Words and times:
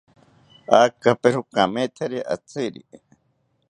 Akapero 0.83 1.39
kamethari 1.53 2.19
atziri 2.33 2.81